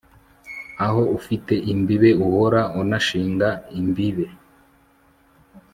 [0.85, 4.27] aho ufite imbibe uhora uhashinga imbibe